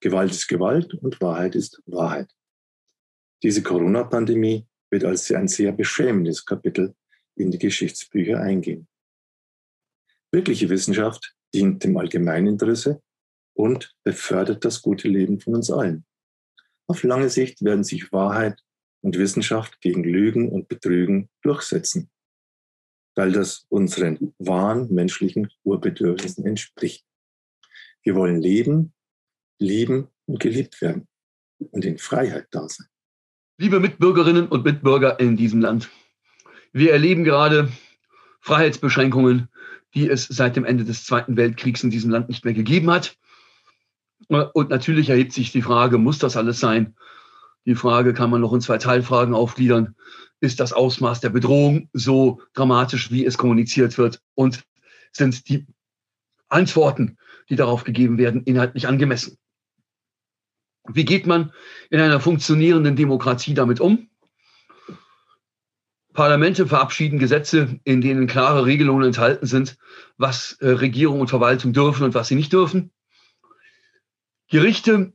Gewalt 0.00 0.32
ist 0.32 0.48
Gewalt 0.48 0.94
und 0.94 1.20
Wahrheit 1.20 1.54
ist 1.54 1.80
Wahrheit. 1.86 2.32
Diese 3.42 3.62
Corona-Pandemie 3.62 4.66
wird 4.90 5.04
als 5.04 5.30
ein 5.30 5.46
sehr 5.46 5.70
beschämendes 5.70 6.44
Kapitel 6.44 6.96
in 7.36 7.52
die 7.52 7.58
Geschichtsbücher 7.58 8.40
eingehen. 8.40 8.88
Wirkliche 10.32 10.68
Wissenschaft 10.70 11.36
dient 11.54 11.84
dem 11.84 11.96
Allgemeininteresse 11.96 13.00
und 13.54 13.94
befördert 14.04 14.64
das 14.64 14.82
gute 14.82 15.08
Leben 15.08 15.38
von 15.40 15.54
uns 15.54 15.70
allen. 15.70 16.04
Auf 16.88 17.02
lange 17.02 17.28
Sicht 17.28 17.62
werden 17.62 17.84
sich 17.84 18.10
Wahrheit 18.12 18.60
und 19.02 19.18
Wissenschaft 19.18 19.80
gegen 19.80 20.02
Lügen 20.02 20.50
und 20.50 20.68
Betrügen 20.68 21.28
durchsetzen, 21.42 22.10
weil 23.18 23.32
das 23.32 23.66
unseren 23.68 24.32
wahren 24.38 24.94
menschlichen 24.94 25.50
Urbedürfnissen 25.64 26.46
entspricht. 26.46 27.04
Wir 28.04 28.14
wollen 28.14 28.40
leben, 28.40 28.92
lieben 29.58 30.06
und 30.26 30.38
geliebt 30.38 30.80
werden 30.80 31.08
und 31.58 31.84
in 31.84 31.98
Freiheit 31.98 32.46
da 32.52 32.68
sein. 32.68 32.86
Liebe 33.58 33.80
Mitbürgerinnen 33.80 34.46
und 34.46 34.64
Mitbürger 34.64 35.18
in 35.18 35.36
diesem 35.36 35.60
Land, 35.60 35.90
wir 36.72 36.92
erleben 36.92 37.24
gerade 37.24 37.72
Freiheitsbeschränkungen, 38.38 39.48
die 39.94 40.08
es 40.08 40.28
seit 40.28 40.54
dem 40.54 40.64
Ende 40.64 40.84
des 40.84 41.04
Zweiten 41.04 41.36
Weltkriegs 41.36 41.82
in 41.82 41.90
diesem 41.90 42.12
Land 42.12 42.28
nicht 42.28 42.44
mehr 42.44 42.54
gegeben 42.54 42.88
hat. 42.88 43.16
Und 44.28 44.70
natürlich 44.70 45.08
erhebt 45.08 45.32
sich 45.32 45.50
die 45.50 45.62
Frage, 45.62 45.98
muss 45.98 46.20
das 46.20 46.36
alles 46.36 46.60
sein? 46.60 46.94
Die 47.64 47.74
Frage 47.74 48.14
kann 48.14 48.30
man 48.30 48.42
noch 48.42 48.52
in 48.52 48.60
zwei 48.60 48.78
Teilfragen 48.78 49.34
aufgliedern. 49.34 49.96
Ist 50.40 50.60
das 50.60 50.72
Ausmaß 50.72 51.20
der 51.20 51.30
Bedrohung 51.30 51.88
so 51.92 52.40
dramatisch, 52.54 53.10
wie 53.10 53.24
es 53.24 53.38
kommuniziert 53.38 53.98
wird? 53.98 54.22
Und 54.34 54.64
sind 55.12 55.48
die 55.48 55.66
Antworten, 56.48 57.18
die 57.48 57.56
darauf 57.56 57.84
gegeben 57.84 58.18
werden, 58.18 58.44
inhaltlich 58.44 58.86
angemessen? 58.86 59.38
Wie 60.86 61.04
geht 61.04 61.26
man 61.26 61.52
in 61.90 62.00
einer 62.00 62.20
funktionierenden 62.20 62.96
Demokratie 62.96 63.54
damit 63.54 63.80
um? 63.80 64.08
Parlamente 66.14 66.66
verabschieden 66.66 67.18
Gesetze, 67.18 67.78
in 67.84 68.00
denen 68.00 68.26
klare 68.26 68.64
Regelungen 68.64 69.06
enthalten 69.06 69.46
sind, 69.46 69.76
was 70.16 70.52
äh, 70.60 70.68
Regierung 70.68 71.20
und 71.20 71.28
Verwaltung 71.28 71.72
dürfen 71.72 72.04
und 72.04 72.14
was 72.14 72.28
sie 72.28 72.34
nicht 72.34 72.52
dürfen. 72.52 72.90
Gerichte 74.48 75.12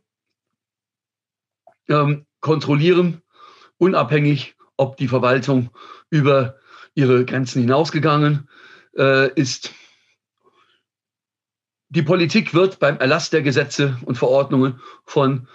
ähm, 1.90 2.26
kontrollieren 2.40 3.22
unabhängig, 3.78 4.53
ob 4.78 4.98
die 4.98 5.08
Verwaltung 5.08 5.70
über 6.10 6.58
ihre 6.96 7.26
Grenzen 7.26 7.62
hinausgegangen 7.62 8.50
äh, 8.98 9.32
ist. 9.34 9.74
Die 11.90 12.02
Politik 12.02 12.54
wird 12.54 12.80
beim 12.80 12.98
Erlass 12.98 13.30
der 13.30 13.44
Gesetze 13.44 13.98
und 14.06 14.18
Verordnungen 14.18 14.80
von 15.06 15.48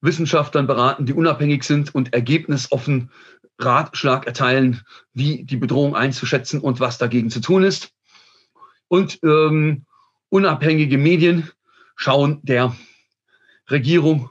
Wissenschaftlern 0.00 0.66
beraten, 0.66 1.06
die 1.06 1.12
unabhängig 1.12 1.64
sind 1.64 1.94
und 1.94 2.12
ergebnisoffen 2.12 3.10
Ratschlag 3.58 4.26
erteilen, 4.26 4.82
wie 5.12 5.44
die 5.44 5.56
Bedrohung 5.56 5.94
einzuschätzen 5.94 6.60
und 6.60 6.80
was 6.80 6.98
dagegen 6.98 7.30
zu 7.30 7.40
tun 7.40 7.62
ist. 7.62 7.92
Und 8.88 9.18
ähm, 9.22 9.86
unabhängige 10.28 10.98
Medien 10.98 11.50
schauen 11.96 12.40
der 12.42 12.76
Regierung, 13.70 14.30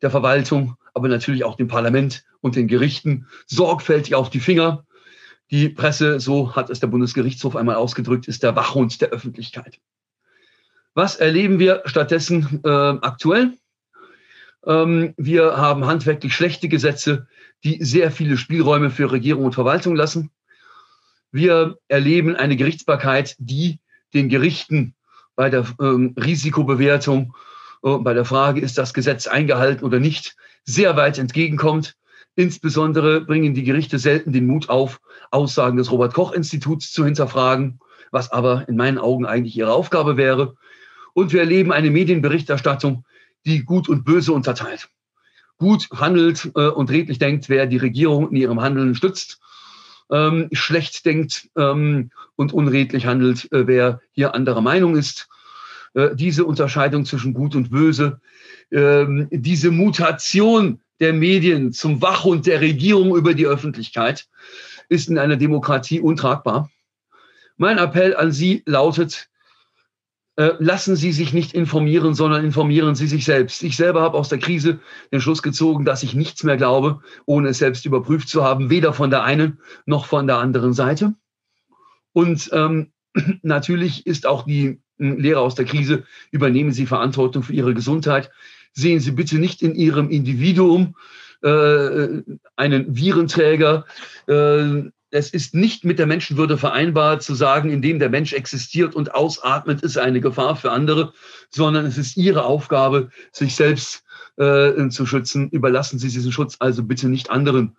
der 0.00 0.10
Verwaltung, 0.10 0.76
aber 0.94 1.08
natürlich 1.08 1.44
auch 1.44 1.56
dem 1.56 1.68
Parlament 1.68 2.24
und 2.40 2.56
den 2.56 2.68
Gerichten 2.68 3.26
sorgfältig 3.46 4.14
auf 4.14 4.30
die 4.30 4.40
Finger. 4.40 4.84
Die 5.50 5.68
Presse, 5.68 6.20
so 6.20 6.56
hat 6.56 6.70
es 6.70 6.80
der 6.80 6.86
Bundesgerichtshof 6.86 7.56
einmal 7.56 7.76
ausgedrückt, 7.76 8.28
ist 8.28 8.42
der 8.42 8.56
Wachhund 8.56 9.00
der 9.00 9.10
Öffentlichkeit. 9.10 9.78
Was 10.94 11.16
erleben 11.16 11.58
wir 11.58 11.82
stattdessen 11.86 12.60
äh, 12.64 12.68
aktuell? 12.68 13.54
Ähm, 14.66 15.14
wir 15.16 15.56
haben 15.56 15.86
handwerklich 15.86 16.34
schlechte 16.34 16.68
Gesetze, 16.68 17.26
die 17.64 17.82
sehr 17.82 18.10
viele 18.10 18.36
Spielräume 18.36 18.90
für 18.90 19.10
Regierung 19.10 19.44
und 19.44 19.54
Verwaltung 19.54 19.96
lassen. 19.96 20.30
Wir 21.30 21.78
erleben 21.88 22.36
eine 22.36 22.56
Gerichtsbarkeit, 22.56 23.36
die 23.38 23.80
den 24.12 24.28
Gerichten 24.28 24.94
bei 25.34 25.48
der 25.48 25.66
ähm, 25.80 26.14
Risikobewertung, 26.16 27.34
bei 27.82 28.14
der 28.14 28.24
Frage, 28.24 28.60
ist 28.60 28.78
das 28.78 28.94
Gesetz 28.94 29.26
eingehalten 29.26 29.84
oder 29.84 29.98
nicht, 29.98 30.36
sehr 30.64 30.96
weit 30.96 31.18
entgegenkommt. 31.18 31.96
Insbesondere 32.34 33.20
bringen 33.20 33.54
die 33.54 33.64
Gerichte 33.64 33.98
selten 33.98 34.32
den 34.32 34.46
Mut 34.46 34.68
auf, 34.68 35.00
Aussagen 35.30 35.76
des 35.76 35.90
Robert 35.90 36.14
Koch 36.14 36.32
Instituts 36.32 36.92
zu 36.92 37.04
hinterfragen, 37.04 37.80
was 38.10 38.30
aber 38.30 38.66
in 38.68 38.76
meinen 38.76 38.98
Augen 38.98 39.26
eigentlich 39.26 39.56
ihre 39.56 39.72
Aufgabe 39.72 40.16
wäre. 40.16 40.54
Und 41.12 41.32
wir 41.32 41.40
erleben 41.40 41.72
eine 41.72 41.90
Medienberichterstattung, 41.90 43.04
die 43.44 43.64
Gut 43.64 43.88
und 43.88 44.04
Böse 44.04 44.32
unterteilt. 44.32 44.88
Gut 45.58 45.88
handelt 45.92 46.50
äh, 46.54 46.68
und 46.68 46.90
redlich 46.90 47.18
denkt, 47.18 47.48
wer 47.48 47.66
die 47.66 47.76
Regierung 47.76 48.30
in 48.30 48.36
ihrem 48.36 48.60
Handeln 48.60 48.94
stützt. 48.94 49.40
Ähm, 50.10 50.48
schlecht 50.52 51.04
denkt 51.04 51.48
ähm, 51.56 52.10
und 52.36 52.52
unredlich 52.52 53.06
handelt, 53.06 53.50
äh, 53.52 53.66
wer 53.66 54.00
hier 54.12 54.34
anderer 54.34 54.60
Meinung 54.60 54.96
ist. 54.96 55.28
Äh, 55.94 56.14
diese 56.14 56.44
Unterscheidung 56.44 57.04
zwischen 57.04 57.34
Gut 57.34 57.54
und 57.54 57.70
Böse, 57.70 58.20
ähm, 58.70 59.28
diese 59.30 59.70
Mutation 59.70 60.80
der 61.00 61.12
Medien 61.12 61.72
zum 61.72 62.00
Wachhund 62.00 62.46
der 62.46 62.60
Regierung 62.60 63.16
über 63.16 63.34
die 63.34 63.46
Öffentlichkeit 63.46 64.28
ist 64.88 65.08
in 65.08 65.18
einer 65.18 65.36
Demokratie 65.36 66.00
untragbar. 66.00 66.70
Mein 67.56 67.78
Appell 67.78 68.16
an 68.16 68.32
Sie 68.32 68.62
lautet, 68.66 69.28
äh, 70.36 70.52
lassen 70.58 70.96
Sie 70.96 71.12
sich 71.12 71.32
nicht 71.32 71.52
informieren, 71.52 72.14
sondern 72.14 72.44
informieren 72.44 72.94
Sie 72.94 73.06
sich 73.06 73.24
selbst. 73.24 73.62
Ich 73.62 73.76
selber 73.76 74.00
habe 74.00 74.16
aus 74.16 74.30
der 74.30 74.38
Krise 74.38 74.80
den 75.12 75.20
Schluss 75.20 75.42
gezogen, 75.42 75.84
dass 75.84 76.02
ich 76.02 76.14
nichts 76.14 76.42
mehr 76.42 76.56
glaube, 76.56 77.00
ohne 77.26 77.48
es 77.48 77.58
selbst 77.58 77.84
überprüft 77.84 78.28
zu 78.28 78.42
haben, 78.42 78.70
weder 78.70 78.92
von 78.94 79.10
der 79.10 79.24
einen 79.24 79.60
noch 79.84 80.06
von 80.06 80.26
der 80.26 80.38
anderen 80.38 80.72
Seite. 80.72 81.14
Und 82.12 82.48
ähm, 82.52 82.92
natürlich 83.42 84.06
ist 84.06 84.26
auch 84.26 84.44
die 84.44 84.81
Lehre 84.98 85.40
aus 85.40 85.54
der 85.54 85.64
Krise, 85.64 86.04
übernehmen 86.30 86.72
Sie 86.72 86.86
Verantwortung 86.86 87.42
für 87.42 87.52
Ihre 87.52 87.74
Gesundheit. 87.74 88.30
Sehen 88.72 89.00
Sie 89.00 89.12
bitte 89.12 89.38
nicht 89.38 89.62
in 89.62 89.74
Ihrem 89.74 90.10
Individuum 90.10 90.94
äh, 91.42 92.22
einen 92.56 92.96
Virenträger, 92.96 93.84
äh, 94.26 94.90
es 95.12 95.28
ist 95.30 95.54
nicht 95.54 95.84
mit 95.84 95.98
der 95.98 96.06
Menschenwürde 96.06 96.56
vereinbar 96.56 97.20
zu 97.20 97.34
sagen, 97.34 97.70
indem 97.70 97.98
der 97.98 98.08
Mensch 98.08 98.32
existiert 98.32 98.94
und 98.94 99.14
ausatmet, 99.14 99.82
ist 99.82 99.98
eine 99.98 100.22
Gefahr 100.22 100.56
für 100.56 100.72
andere, 100.72 101.12
sondern 101.50 101.84
es 101.84 101.98
ist 101.98 102.16
ihre 102.16 102.44
Aufgabe, 102.44 103.10
sich 103.30 103.54
selbst 103.54 104.04
äh, 104.38 104.88
zu 104.88 105.04
schützen. 105.04 105.50
Überlassen 105.50 105.98
Sie 105.98 106.08
diesen 106.08 106.32
Schutz 106.32 106.56
also 106.58 106.82
bitte 106.82 107.10
nicht 107.10 107.30
anderen. 107.30 107.76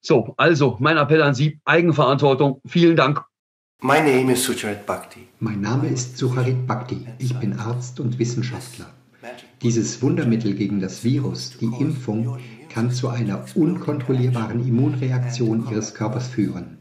So, 0.00 0.34
also 0.36 0.76
mein 0.78 0.96
Appell 0.96 1.22
an 1.22 1.34
Sie, 1.34 1.60
Eigenverantwortung. 1.64 2.62
Vielen 2.64 2.94
Dank. 2.94 3.24
My 3.82 3.98
name 3.98 4.30
is 4.30 4.44
Sucharit 4.44 4.84
Bhakti. 4.84 5.20
Mein 5.38 5.62
Name 5.62 5.88
ist 5.88 6.18
Sucharit 6.18 6.66
Bhakti. 6.66 7.06
Ich 7.18 7.34
bin 7.36 7.54
Arzt 7.54 7.98
und 7.98 8.18
Wissenschaftler. 8.18 8.84
Dieses 9.62 10.02
Wundermittel 10.02 10.52
gegen 10.52 10.80
das 10.80 11.02
Virus, 11.02 11.56
die 11.58 11.70
Impfung, 11.80 12.36
kann 12.68 12.90
zu 12.90 13.08
einer 13.08 13.42
unkontrollierbaren 13.54 14.68
Immunreaktion 14.68 15.66
ihres 15.70 15.94
Körpers 15.94 16.28
führen. 16.28 16.76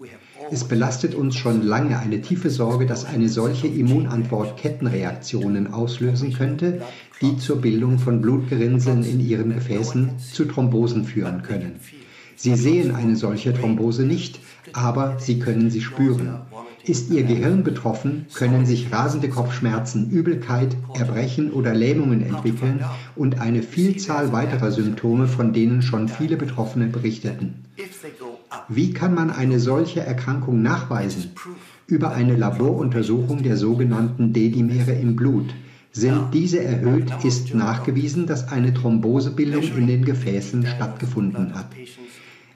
Es 0.52 0.66
belastet 0.66 1.16
uns 1.16 1.38
schon 1.38 1.62
lange 1.62 1.98
eine 2.00 2.22
tiefe 2.22 2.50
Sorge, 2.50 2.86
dass 2.86 3.06
eine 3.06 3.30
solche 3.30 3.68
Immunantwort 3.68 4.58
Kettenreaktionen 4.58 5.72
auslösen 5.72 6.34
könnte, 6.34 6.82
die 7.22 7.38
zur 7.38 7.62
Bildung 7.62 7.98
von 7.98 8.20
Blutgerinnseln 8.20 9.06
in 9.06 9.22
ihren 9.22 9.54
Gefäßen 9.54 10.20
zu 10.20 10.44
Thrombosen 10.44 11.06
führen 11.06 11.44
können. 11.44 11.80
Sie 12.36 12.56
sehen 12.56 12.94
eine 12.94 13.16
solche 13.16 13.54
Thrombose 13.54 14.04
nicht, 14.04 14.42
aber 14.74 15.18
sie 15.18 15.40
können 15.40 15.70
sie 15.70 15.82
spüren. 15.82 16.42
Ist 16.90 17.12
Ihr 17.12 17.22
Gehirn 17.22 17.64
betroffen, 17.64 18.26
können 18.34 18.66
sich 18.66 18.92
rasende 18.92 19.30
Kopfschmerzen, 19.30 20.10
Übelkeit, 20.10 20.76
Erbrechen 20.96 21.52
oder 21.52 21.76
Lähmungen 21.76 22.24
entwickeln 22.24 22.84
und 23.16 23.40
eine 23.40 23.62
Vielzahl 23.62 24.32
weiterer 24.32 24.72
Symptome, 24.72 25.28
von 25.28 25.54
denen 25.54 25.84
schon 25.84 26.10
viele 26.10 26.36
Betroffene 26.36 26.88
berichteten. 26.88 27.66
Wie 28.68 28.92
kann 28.92 29.14
man 29.14 29.30
eine 29.30 29.60
solche 29.60 30.00
Erkrankung 30.00 30.64
nachweisen? 30.64 31.30
Über 31.86 32.10
eine 32.14 32.36
Laboruntersuchung 32.36 33.44
der 33.44 33.56
sogenannten 33.56 34.34
D-Dimere 34.34 34.94
im 34.94 35.16
Blut. 35.16 35.54
Sind 35.92 36.34
diese 36.34 36.64
erhöht, 36.64 37.24
ist 37.24 37.54
nachgewiesen, 37.54 38.26
dass 38.26 38.48
eine 38.48 38.74
Thrombosebildung 38.74 39.62
in 39.78 39.86
den 39.86 40.06
Gefäßen 40.06 40.66
stattgefunden 40.66 41.54
hat. 41.54 41.68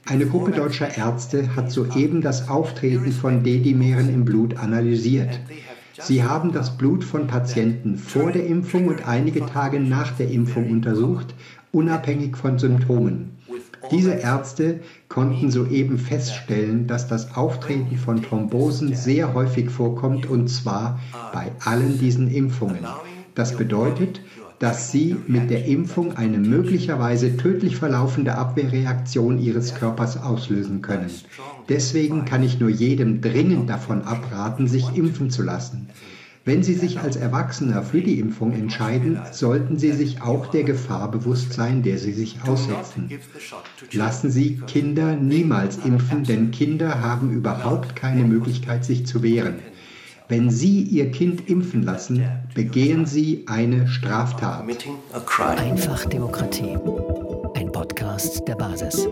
Eine 0.05 0.25
Gruppe 0.25 0.51
deutscher 0.51 0.97
Ärzte 0.97 1.55
hat 1.55 1.71
soeben 1.71 2.21
das 2.21 2.49
Auftreten 2.49 3.11
von 3.11 3.43
D-Dimeren 3.43 4.13
im 4.13 4.25
Blut 4.25 4.57
analysiert. 4.57 5.39
Sie 5.97 6.23
haben 6.23 6.51
das 6.51 6.77
Blut 6.77 7.05
von 7.05 7.27
Patienten 7.27 7.97
vor 7.97 8.31
der 8.31 8.45
Impfung 8.45 8.87
und 8.87 9.07
einige 9.07 9.45
Tage 9.45 9.79
nach 9.79 10.11
der 10.11 10.29
Impfung 10.29 10.69
untersucht, 10.69 11.33
unabhängig 11.71 12.35
von 12.35 12.59
Symptomen. 12.59 13.37
Diese 13.91 14.11
Ärzte 14.11 14.81
konnten 15.07 15.51
soeben 15.51 15.97
feststellen, 15.97 16.87
dass 16.87 17.07
das 17.07 17.35
Auftreten 17.35 17.97
von 17.97 18.21
Thrombosen 18.21 18.95
sehr 18.95 19.33
häufig 19.33 19.69
vorkommt 19.69 20.25
und 20.25 20.49
zwar 20.49 20.99
bei 21.31 21.51
allen 21.63 21.97
diesen 21.97 22.29
Impfungen. 22.29 22.85
Das 23.35 23.55
bedeutet, 23.57 24.21
dass 24.63 24.93
sie 24.93 25.17
mit 25.27 25.49
der 25.49 25.65
Impfung 25.65 26.15
eine 26.15 26.37
möglicherweise 26.37 27.35
tödlich 27.35 27.75
verlaufende 27.75 28.35
Abwehrreaktion 28.35 29.37
ihres 29.37 29.75
Körpers 29.75 30.15
auslösen 30.15 30.81
können. 30.81 31.11
Deswegen 31.67 32.23
kann 32.23 32.43
ich 32.43 32.61
nur 32.61 32.69
jedem 32.69 33.19
dringend 33.19 33.69
davon 33.69 34.03
abraten, 34.03 34.69
sich 34.69 34.95
impfen 34.95 35.29
zu 35.29 35.43
lassen. 35.43 35.89
Wenn 36.45 36.63
Sie 36.63 36.75
sich 36.75 37.01
als 37.01 37.17
Erwachsener 37.17 37.83
für 37.83 37.99
die 37.99 38.19
Impfung 38.19 38.53
entscheiden, 38.53 39.19
sollten 39.33 39.77
Sie 39.77 39.91
sich 39.91 40.21
auch 40.21 40.47
der 40.47 40.63
Gefahr 40.63 41.11
bewusst 41.11 41.51
sein, 41.51 41.83
der 41.83 41.97
Sie 41.97 42.13
sich 42.13 42.37
aussetzen. 42.47 43.09
Lassen 43.91 44.31
Sie 44.31 44.61
Kinder 44.65 45.17
niemals 45.17 45.77
impfen, 45.83 46.23
denn 46.23 46.51
Kinder 46.51 47.01
haben 47.01 47.31
überhaupt 47.31 47.97
keine 47.97 48.23
Möglichkeit, 48.23 48.85
sich 48.85 49.05
zu 49.05 49.23
wehren. 49.23 49.55
Wenn 50.29 50.49
Sie 50.49 50.81
Ihr 50.83 51.11
Kind 51.11 51.49
impfen 51.49 51.83
lassen, 51.83 52.23
begehen 52.55 53.05
Sie 53.05 53.43
eine 53.47 53.87
Straftat. 53.87 54.63
Einfach 55.57 56.05
Demokratie. 56.05 56.77
Ein 57.55 57.71
Podcast 57.71 58.47
der 58.47 58.55
Basis. 58.55 59.07